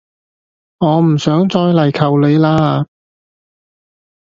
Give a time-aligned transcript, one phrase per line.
[0.79, 2.87] 我唔想再嚟求你喇